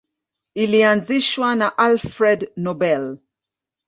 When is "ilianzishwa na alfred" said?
0.57-2.41